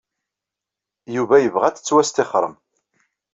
Yuba 1.15 1.35
yebɣa 1.39 1.65
ad 1.67 1.75
tettwastixrem. 1.75 2.53